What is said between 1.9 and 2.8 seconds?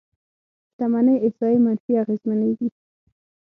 اغېزمنېږي.